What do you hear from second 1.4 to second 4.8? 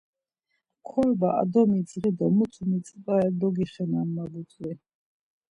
ar domidzği do mutu mitzvare dogixenam ma butzvi.